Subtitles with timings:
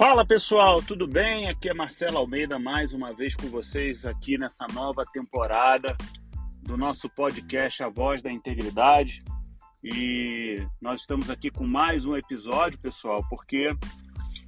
[0.00, 1.46] Fala pessoal, tudo bem?
[1.46, 5.94] Aqui é Marcelo Almeida mais uma vez com vocês aqui nessa nova temporada
[6.62, 9.22] do nosso podcast A Voz da Integridade.
[9.84, 13.76] E nós estamos aqui com mais um episódio, pessoal, porque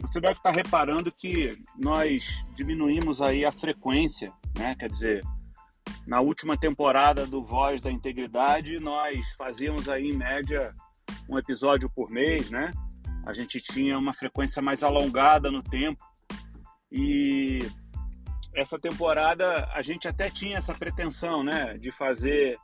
[0.01, 4.75] você deve estar reparando que nós diminuímos aí a frequência, né?
[4.75, 5.23] Quer dizer,
[6.07, 10.75] na última temporada do Voz da Integridade, nós fazíamos aí em média
[11.29, 12.73] um episódio por mês, né?
[13.25, 16.04] A gente tinha uma frequência mais alongada no tempo
[16.90, 17.58] e
[18.54, 22.58] essa temporada a gente até tinha essa pretensão, né, de fazer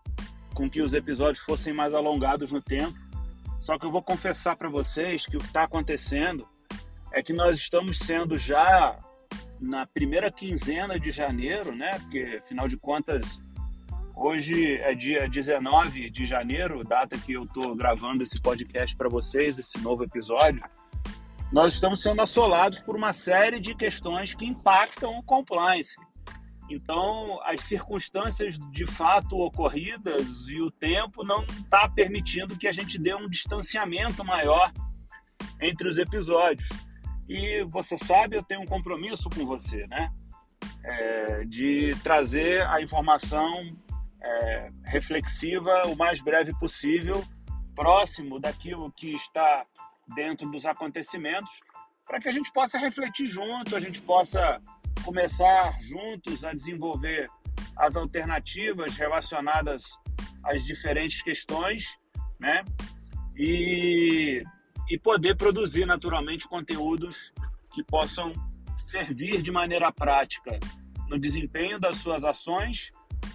[0.55, 2.95] com que os episódios fossem mais alongados no tempo.
[3.61, 6.47] Só que eu vou confessar para vocês que o que está acontecendo
[7.13, 8.99] é que nós estamos sendo já
[9.61, 11.99] na primeira quinzena de janeiro, né?
[12.01, 13.41] Porque afinal de contas
[14.21, 19.61] Hoje é dia 19 de janeiro, data que eu estou gravando esse podcast para vocês,
[19.61, 20.61] esse novo episódio.
[21.53, 25.95] Nós estamos sendo assolados por uma série de questões que impactam o compliance.
[26.69, 32.99] Então, as circunstâncias de fato ocorridas e o tempo não está permitindo que a gente
[32.99, 34.73] dê um distanciamento maior
[35.61, 36.69] entre os episódios.
[37.29, 40.13] E você sabe, eu tenho um compromisso com você, né?
[40.83, 43.77] É, de trazer a informação
[44.23, 47.25] é, reflexiva o mais breve possível,
[47.75, 49.65] próximo daquilo que está
[50.15, 51.51] dentro dos acontecimentos,
[52.07, 54.61] para que a gente possa refletir junto, a gente possa
[55.05, 57.29] começar juntos a desenvolver
[57.77, 59.85] as alternativas relacionadas
[60.43, 61.97] às diferentes questões,
[62.41, 62.65] né?
[63.37, 64.43] E,
[64.91, 67.33] e poder produzir naturalmente conteúdos
[67.73, 68.33] que possam
[68.77, 70.59] servir de maneira prática
[71.09, 72.91] no desempenho das suas ações,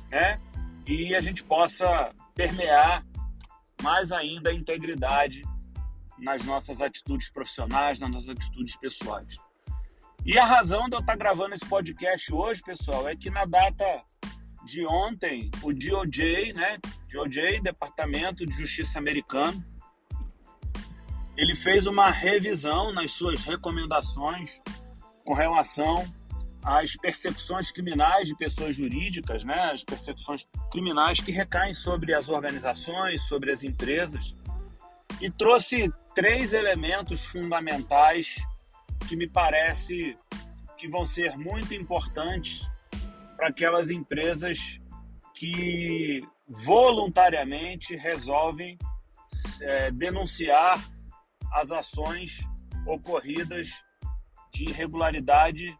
[0.09, 0.37] né?
[0.85, 3.03] E a gente possa permear
[3.81, 5.43] mais ainda a integridade
[6.17, 9.35] nas nossas atitudes profissionais, nas nossas atitudes pessoais.
[10.25, 14.03] E a razão de eu estar gravando esse podcast hoje, pessoal, é que na data
[14.65, 16.77] de ontem, o DOJ, né,
[17.11, 19.63] DOJ, Departamento de Justiça Americano,
[21.35, 24.61] ele fez uma revisão nas suas recomendações
[25.25, 26.05] com relação
[26.63, 33.21] as persecuções criminais de pessoas jurídicas, né, as persecuções criminais que recaem sobre as organizações,
[33.21, 34.33] sobre as empresas,
[35.21, 38.35] e trouxe três elementos fundamentais
[39.07, 40.15] que me parece
[40.77, 42.69] que vão ser muito importantes
[43.35, 44.79] para aquelas empresas
[45.33, 48.77] que voluntariamente resolvem
[49.61, 50.81] é, denunciar
[51.51, 52.39] as ações
[52.85, 53.69] ocorridas
[54.53, 55.75] de irregularidade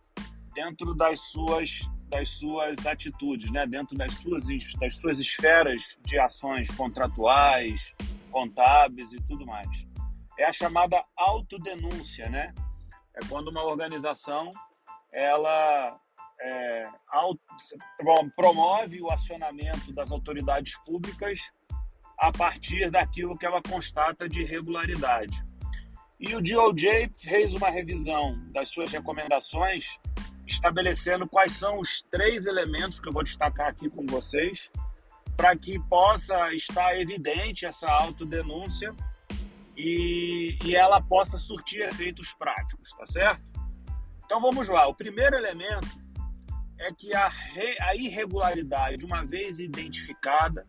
[0.53, 3.66] dentro das suas das suas atitudes, né?
[3.66, 4.44] dentro das suas,
[4.80, 7.91] das suas esferas de ações contratuais,
[8.30, 9.88] contábeis e tudo mais.
[10.38, 12.53] É a chamada autodenúncia, né?
[13.16, 14.52] É quando uma organização
[15.12, 16.00] ela
[16.40, 17.41] é, auto,
[18.35, 21.52] promove o acionamento das autoridades públicas
[22.18, 25.44] a partir daquilo que ela constata de irregularidade.
[26.20, 29.97] E o DOJ fez uma revisão das suas recomendações
[30.46, 34.70] estabelecendo quais são os três elementos que eu vou destacar aqui com vocês,
[35.36, 38.94] para que possa estar evidente essa autodenúncia
[39.76, 43.44] e, e ela possa surtir efeitos práticos, tá certo?
[44.26, 44.88] Então vamos lá.
[44.88, 45.88] O primeiro elemento
[46.80, 50.68] é que a, re, a irregularidade, uma vez identificada,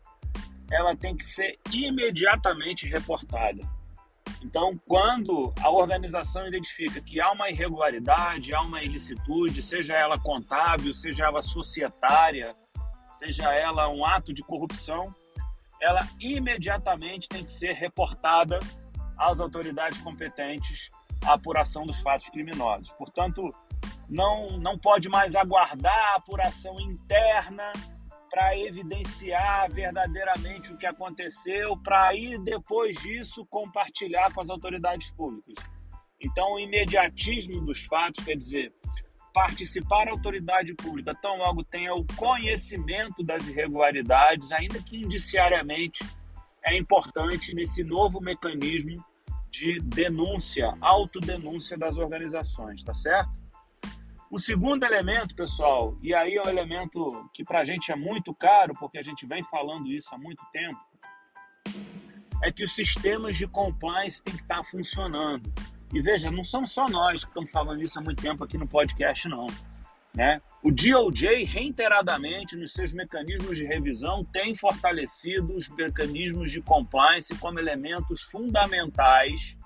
[0.71, 3.74] ela tem que ser imediatamente reportada.
[4.45, 10.93] Então, quando a organização identifica que há uma irregularidade, há uma ilicitude, seja ela contábil,
[10.93, 12.55] seja ela societária,
[13.09, 15.15] seja ela um ato de corrupção,
[15.81, 18.59] ela imediatamente tem que ser reportada
[19.19, 20.91] às autoridades competentes
[21.25, 22.93] a apuração dos fatos criminosos.
[22.93, 23.51] Portanto,
[24.11, 27.73] não, não pode mais aguardar a apuração interna
[28.35, 35.55] para evidenciar verdadeiramente o que aconteceu, para aí depois disso compartilhar com as autoridades públicas.
[36.21, 38.75] Então, o imediatismo dos fatos, quer dizer,
[39.33, 46.05] participar a autoridade pública tão logo tenha o conhecimento das irregularidades, ainda que indiciariamente,
[46.65, 49.05] é importante nesse novo mecanismo
[49.49, 53.31] de denúncia, autodenúncia das organizações, tá certo?
[54.31, 58.35] O segundo elemento, pessoal, e aí é um elemento que para a gente é muito
[58.35, 60.81] caro, porque a gente vem falando isso há muito tempo,
[62.43, 65.53] é que os sistemas de compliance têm que estar tá funcionando.
[65.93, 68.67] E veja, não são só nós que estamos falando isso há muito tempo aqui no
[68.67, 69.47] podcast, não.
[70.15, 70.41] Né?
[70.63, 77.59] O DOJ, reiteradamente, nos seus mecanismos de revisão, tem fortalecido os mecanismos de compliance como
[77.59, 79.57] elementos fundamentais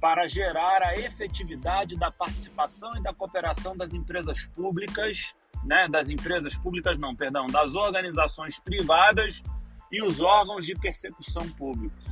[0.00, 5.34] para gerar a efetividade da participação e da cooperação das empresas públicas,
[5.64, 9.42] né, das empresas públicas não, perdão, das organizações privadas
[9.90, 12.04] e os órgãos de persecução públicos.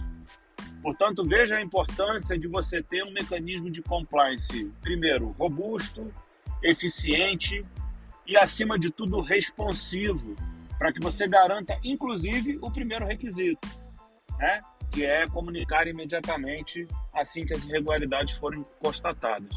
[0.82, 6.12] Portanto, veja a importância de você ter um mecanismo de compliance, primeiro, robusto,
[6.62, 7.64] eficiente
[8.26, 10.36] e, acima de tudo, responsivo,
[10.78, 13.66] para que você garanta, inclusive, o primeiro requisito,
[14.38, 14.60] né?
[14.96, 19.54] Que é comunicar imediatamente assim que as irregularidades forem constatadas.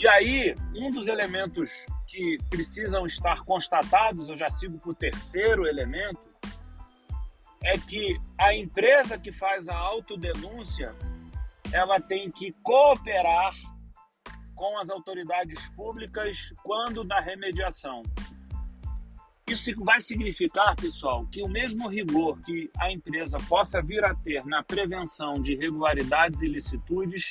[0.00, 5.66] E aí, um dos elementos que precisam estar constatados, eu já sigo para o terceiro
[5.66, 6.22] elemento,
[7.62, 10.94] é que a empresa que faz a autodenúncia,
[11.70, 13.54] ela tem que cooperar
[14.54, 18.02] com as autoridades públicas quando da remediação.
[19.46, 24.44] Isso vai significar, pessoal, que o mesmo rigor que a empresa possa vir a ter
[24.46, 27.28] na prevenção de irregularidades e ilicitudes,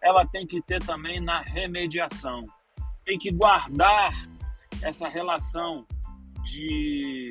[0.00, 2.46] ela tem que ter também na remediação.
[3.04, 4.28] Tem que guardar
[4.82, 5.86] essa relação
[6.42, 7.30] de,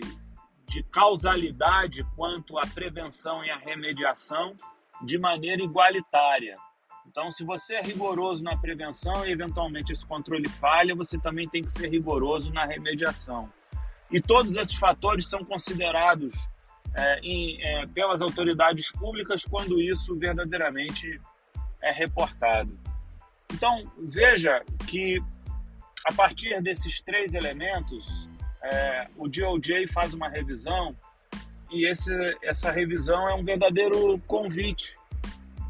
[0.67, 4.55] de causalidade quanto à prevenção e à remediação
[5.03, 6.57] de maneira igualitária.
[7.05, 11.61] Então, se você é rigoroso na prevenção e eventualmente esse controle falha, você também tem
[11.61, 13.51] que ser rigoroso na remediação.
[14.11, 16.47] E todos esses fatores são considerados
[16.93, 21.19] é, em, é, pelas autoridades públicas quando isso verdadeiramente
[21.81, 22.77] é reportado.
[23.53, 25.21] Então, veja que
[26.05, 28.29] a partir desses três elementos,
[28.61, 30.95] é, o DOJ faz uma revisão
[31.69, 32.11] e esse,
[32.43, 34.97] essa revisão é um verdadeiro convite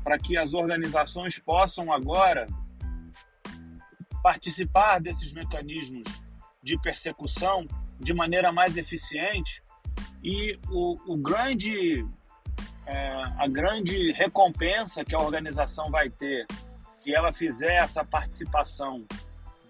[0.04, 2.48] para que as organizações possam agora
[4.24, 6.04] participar desses mecanismos
[6.62, 7.68] de persecução
[8.02, 9.62] de maneira mais eficiente
[10.24, 12.06] e o, o grande
[12.86, 16.46] é, a grande recompensa que a organização vai ter
[16.90, 19.06] se ela fizer essa participação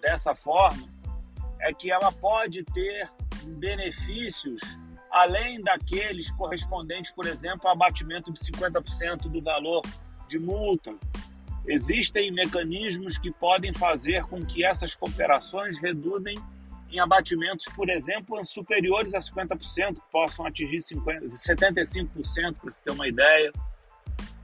[0.01, 0.87] dessa forma
[1.59, 3.09] é que ela pode ter
[3.57, 4.61] benefícios
[5.11, 9.81] além daqueles correspondentes, por exemplo, ao abatimento de 50% do valor
[10.27, 10.95] de multa.
[11.67, 16.35] Existem mecanismos que podem fazer com que essas cooperações reduzem
[16.91, 22.91] em abatimentos, por exemplo, superiores a 50%, que possam atingir 50, 75%, para você ter
[22.91, 23.51] uma ideia,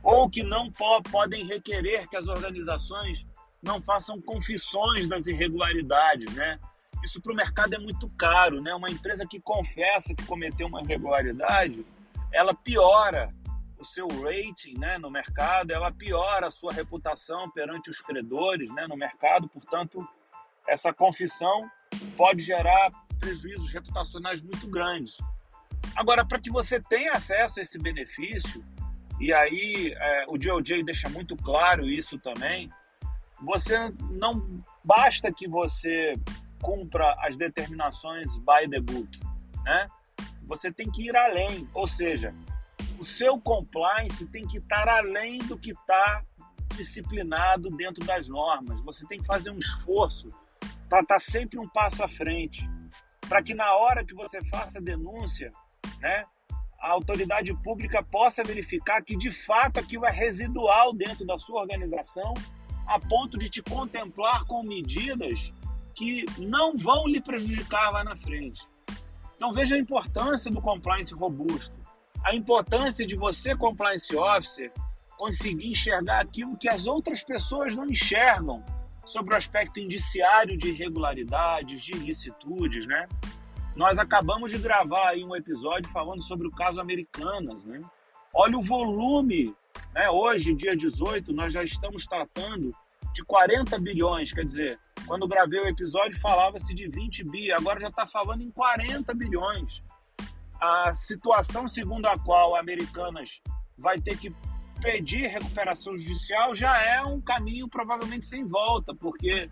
[0.01, 3.25] ou que não po podem requerer que as organizações
[3.61, 6.59] não façam confissões das irregularidades, né?
[7.03, 8.73] Isso para o mercado é muito caro, né?
[8.73, 11.85] Uma empresa que confessa que cometeu uma irregularidade,
[12.31, 13.33] ela piora
[13.79, 18.87] o seu rating né, no mercado, ela piora a sua reputação perante os credores né,
[18.87, 20.07] no mercado, portanto,
[20.67, 21.69] essa confissão
[22.15, 22.89] pode gerar
[23.19, 25.17] prejuízos reputacionais muito grandes.
[25.95, 28.63] Agora, para que você tenha acesso a esse benefício,
[29.19, 32.69] e aí é, o DOJ deixa muito claro isso também,
[33.41, 36.13] você não basta que você
[36.61, 39.19] cumpra as determinações by the book,
[39.63, 39.87] né?
[40.43, 42.33] Você tem que ir além, ou seja,
[42.99, 46.23] o seu compliance tem que estar além do que está
[46.75, 48.79] disciplinado dentro das normas.
[48.81, 50.29] Você tem que fazer um esforço
[50.89, 52.67] para estar tá sempre um passo à frente,
[53.27, 55.51] para que na hora que você faça a denúncia,
[55.99, 56.25] né,
[56.79, 62.33] a autoridade pública possa verificar que de fato aquilo é residual dentro da sua organização,
[62.85, 65.53] a ponto de te contemplar com medidas
[65.93, 68.61] que não vão lhe prejudicar lá na frente.
[69.35, 71.75] Então veja a importância do compliance robusto.
[72.23, 74.71] A importância de você, compliance officer,
[75.17, 78.63] conseguir enxergar aquilo que as outras pessoas não enxergam
[79.07, 83.07] sobre o aspecto indiciário de irregularidades, de ilicitudes, né?
[83.75, 87.81] Nós acabamos de gravar aí um episódio falando sobre o caso Americanas, né?
[88.33, 89.55] Olha o volume,
[89.93, 90.09] né?
[90.09, 92.75] Hoje, dia 18, nós já estamos tratando
[93.13, 97.87] de 40 bilhões, quer dizer, quando gravei o episódio falava-se de 20 bi, agora já
[97.87, 99.81] está falando em 40 bilhões
[100.59, 103.41] a situação segundo a qual Americanas
[103.77, 104.33] vai ter que
[104.81, 109.49] pedir recuperação judicial já é um caminho provavelmente sem volta, porque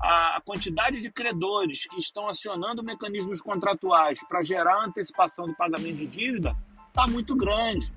[0.00, 6.06] a quantidade de credores que estão acionando mecanismos contratuais para gerar antecipação do pagamento de
[6.06, 6.56] dívida
[6.88, 7.92] está muito grande.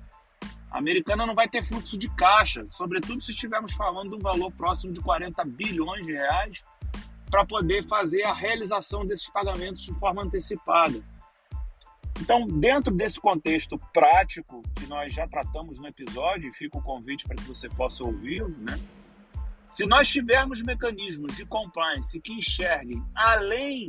[0.70, 4.50] A americana não vai ter fluxo de caixa, sobretudo se estivermos falando de um valor
[4.52, 6.62] próximo de 40 bilhões de reais
[7.30, 11.02] para poder fazer a realização desses pagamentos de forma antecipada.
[12.20, 17.36] Então, dentro desse contexto prático que nós já tratamos no episódio, fica o convite para
[17.36, 18.78] que você possa ouvi-lo, né?
[19.70, 23.88] Se nós tivermos mecanismos de compliance que enxerguem além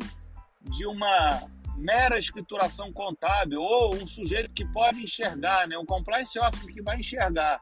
[0.61, 6.73] de uma mera escrituração contábil ou um sujeito que pode enxergar, né, um compliance officer
[6.73, 7.61] que vai enxergar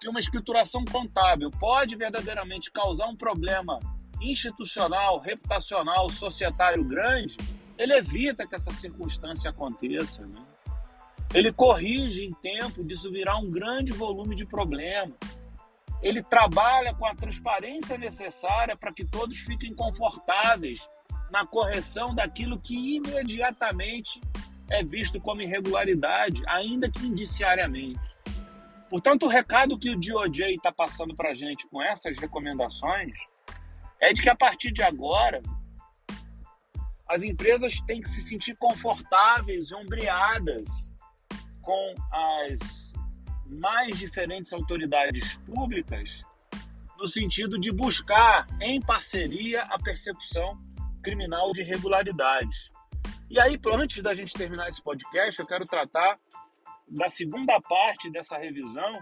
[0.00, 3.80] que uma escrituração contábil pode verdadeiramente causar um problema
[4.20, 7.36] institucional, reputacional, societário grande,
[7.78, 10.26] ele evita que essa circunstância aconteça.
[10.26, 10.42] Né?
[11.32, 15.14] Ele corrige em tempo disso virar um grande volume de problema.
[16.02, 20.88] Ele trabalha com a transparência necessária para que todos fiquem confortáveis
[21.30, 24.20] na correção daquilo que imediatamente
[24.70, 28.00] é visto como irregularidade, ainda que indiciariamente.
[28.90, 33.12] Portanto, o recado que o DOJ está passando para a gente com essas recomendações
[34.00, 35.42] é de que a partir de agora
[37.08, 40.92] as empresas têm que se sentir confortáveis, ombreadas
[41.62, 42.92] com as
[43.46, 46.22] mais diferentes autoridades públicas,
[46.98, 50.58] no sentido de buscar em parceria a persecução
[51.02, 52.70] criminal de irregularidades.
[53.30, 56.18] E aí, antes da gente terminar esse podcast, eu quero tratar
[56.86, 59.00] da segunda parte dessa revisão,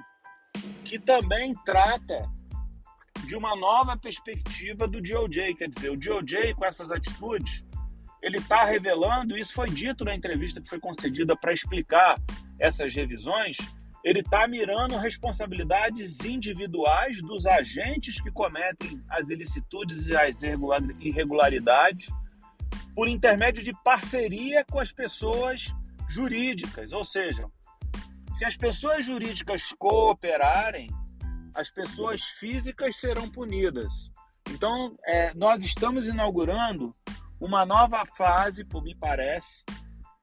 [0.84, 2.30] que também trata
[3.26, 5.54] de uma nova perspectiva do DOJ.
[5.54, 7.65] Quer dizer, o DOJ, com essas atitudes,
[8.26, 12.20] ele está revelando, isso foi dito na entrevista que foi concedida para explicar
[12.58, 13.56] essas revisões,
[14.02, 20.42] ele está mirando responsabilidades individuais dos agentes que cometem as ilicitudes e as
[20.98, 22.08] irregularidades
[22.96, 25.72] por intermédio de parceria com as pessoas
[26.08, 27.48] jurídicas, ou seja,
[28.32, 30.90] se as pessoas jurídicas cooperarem,
[31.54, 34.10] as pessoas físicas serão punidas.
[34.50, 36.92] Então, é, nós estamos inaugurando
[37.46, 39.64] uma nova fase, por me parece,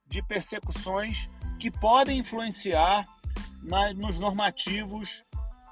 [0.05, 1.27] de persecuções
[1.57, 3.05] que podem influenciar
[3.63, 5.23] na, nos normativos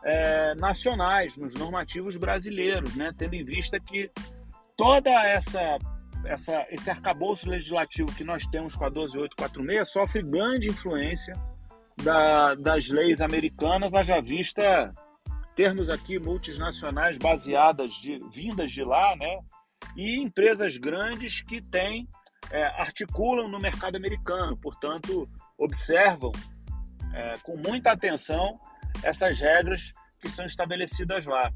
[0.03, 3.13] é, nacionais, nos normativos brasileiros, né?
[3.17, 4.09] tendo em vista que
[4.77, 5.77] toda essa,
[6.25, 11.33] essa esse arcabouço legislativo que nós temos com a 12846 sofre grande influência
[12.01, 14.93] da, das leis americanas, haja vista
[15.53, 19.39] termos aqui multinacionais baseadas de vindas de lá, né?
[19.95, 22.07] E empresas grandes que têm
[22.49, 26.31] é, articulam no mercado americano, portanto observam
[27.13, 28.59] é, com muita atenção
[29.03, 31.51] essas regras que são estabelecidas lá.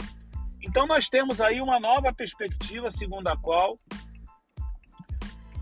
[0.62, 3.78] Então nós temos aí uma nova perspectiva segundo a qual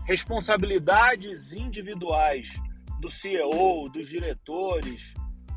[0.06, 2.54] responsabilidades individuais
[3.00, 5.14] do CEO, dos diretores,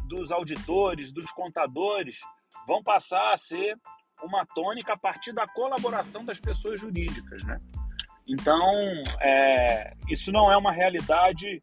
[0.07, 2.19] dos auditores, dos contadores,
[2.67, 3.77] vão passar a ser
[4.23, 7.57] uma tônica a partir da colaboração das pessoas jurídicas, né?
[8.27, 8.61] Então,
[9.21, 11.61] é, isso não é uma realidade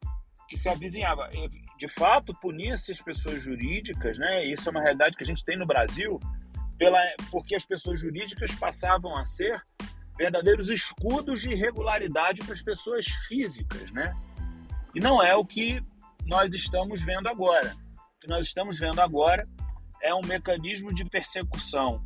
[0.49, 1.29] que se avizinhava.
[1.77, 4.45] De fato, punir-se as pessoas jurídicas, né?
[4.47, 6.19] Isso é uma realidade que a gente tem no Brasil,
[6.79, 6.99] pela,
[7.31, 9.63] porque as pessoas jurídicas passavam a ser
[10.17, 14.15] verdadeiros escudos de irregularidade para as pessoas físicas, né?
[14.95, 15.83] E não é o que
[16.25, 17.75] nós estamos vendo agora.
[18.17, 19.47] O que nós estamos vendo agora
[20.01, 22.03] é um mecanismo de persecução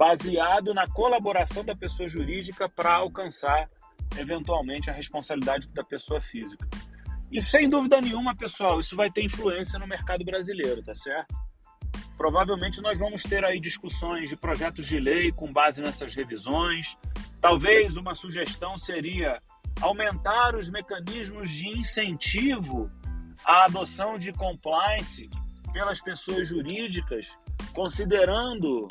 [0.00, 3.68] baseado na colaboração da pessoa jurídica para alcançar
[4.16, 6.66] eventualmente a responsabilidade da pessoa física.
[7.30, 11.36] E sem dúvida nenhuma, pessoal, isso vai ter influência no mercado brasileiro, tá certo?
[12.16, 16.96] Provavelmente nós vamos ter aí discussões de projetos de lei com base nessas revisões.
[17.38, 19.38] Talvez uma sugestão seria
[19.82, 22.88] aumentar os mecanismos de incentivo
[23.44, 25.28] à adoção de compliance
[25.74, 27.36] pelas pessoas jurídicas,
[27.74, 28.88] considerando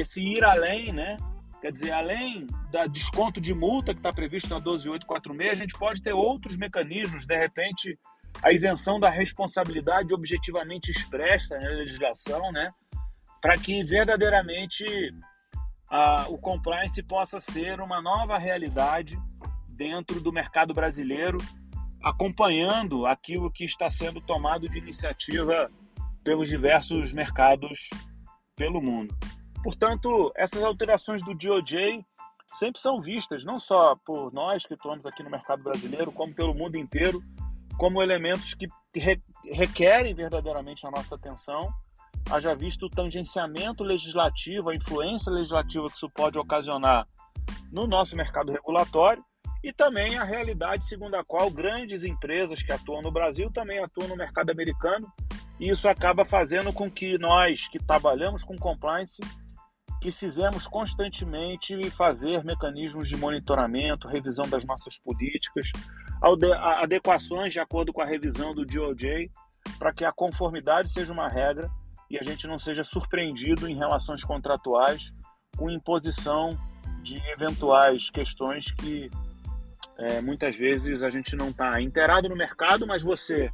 [0.00, 1.16] esse ir além, né?
[1.60, 6.02] Quer dizer, além da desconto de multa que está previsto na 12846, a gente pode
[6.02, 7.96] ter outros mecanismos, de repente,
[8.42, 12.72] a isenção da responsabilidade objetivamente expressa na legislação, né?
[13.40, 14.84] Para que verdadeiramente
[15.88, 19.16] a, o compliance possa ser uma nova realidade
[19.68, 21.38] dentro do mercado brasileiro,
[22.02, 25.70] acompanhando aquilo que está sendo tomado de iniciativa
[26.24, 27.88] pelos diversos mercados
[28.56, 29.16] pelo mundo.
[29.62, 32.04] Portanto, essas alterações do DOJ
[32.48, 36.54] sempre são vistas, não só por nós que estamos aqui no mercado brasileiro, como pelo
[36.54, 37.22] mundo inteiro,
[37.78, 38.68] como elementos que
[39.44, 41.72] requerem verdadeiramente a nossa atenção,
[42.30, 47.06] haja visto o tangenciamento legislativo, a influência legislativa que isso pode ocasionar
[47.70, 49.24] no nosso mercado regulatório
[49.62, 54.08] e também a realidade segundo a qual grandes empresas que atuam no Brasil também atuam
[54.08, 55.10] no mercado americano,
[55.60, 59.22] e isso acaba fazendo com que nós que trabalhamos com compliance
[60.02, 65.70] precisemos constantemente fazer mecanismos de monitoramento, revisão das nossas políticas,
[66.80, 69.30] adequações de acordo com a revisão do DOJ,
[69.78, 71.70] para que a conformidade seja uma regra
[72.10, 75.14] e a gente não seja surpreendido em relações contratuais
[75.56, 76.58] com imposição
[77.00, 79.08] de eventuais questões que
[79.98, 83.52] é, muitas vezes a gente não está inteirado no mercado, mas você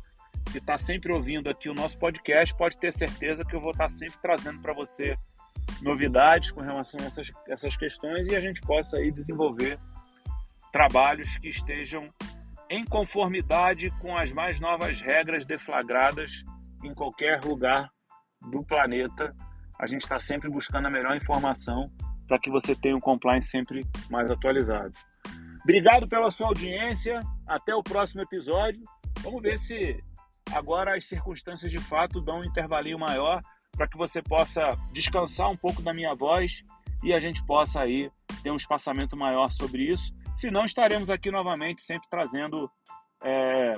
[0.50, 3.84] que está sempre ouvindo aqui o nosso podcast pode ter certeza que eu vou estar
[3.84, 5.14] tá sempre trazendo para você
[5.82, 9.78] novidades com relação a essas, essas questões e a gente possa aí desenvolver
[10.72, 12.06] trabalhos que estejam
[12.70, 16.44] em conformidade com as mais novas regras deflagradas
[16.84, 17.90] em qualquer lugar
[18.50, 19.34] do planeta.
[19.78, 21.84] A gente está sempre buscando a melhor informação
[22.26, 24.92] para que você tenha um compliance sempre mais atualizado.
[25.62, 27.22] Obrigado pela sua audiência.
[27.46, 28.82] Até o próximo episódio.
[29.20, 30.02] Vamos ver se
[30.54, 33.42] agora as circunstâncias de fato dão um intervalinho maior
[33.78, 36.64] para que você possa descansar um pouco da minha voz
[37.04, 38.10] e a gente possa aí
[38.42, 40.12] ter um espaçamento maior sobre isso.
[40.34, 42.68] Se não, estaremos aqui novamente, sempre trazendo
[43.22, 43.76] é,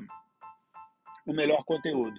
[1.26, 2.18] o melhor conteúdo.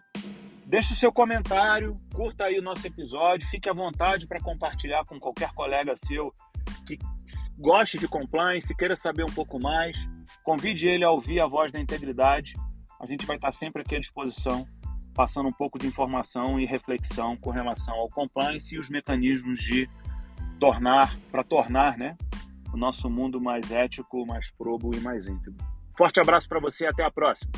[0.63, 5.19] Deixe o seu comentário, curta aí o nosso episódio, fique à vontade para compartilhar com
[5.19, 6.31] qualquer colega seu
[6.85, 6.99] que
[7.57, 9.97] goste de compliance, queira saber um pouco mais.
[10.43, 12.53] Convide ele a ouvir a voz da integridade.
[12.99, 14.67] A gente vai estar sempre aqui à disposição,
[15.21, 19.87] passando um pouco de informação e reflexão com relação ao compliance e os mecanismos de
[20.59, 22.17] tornar, para tornar, né,
[22.73, 25.63] o nosso mundo mais ético, mais probo e mais íntegro.
[25.95, 27.51] Forte abraço para você e até a próxima.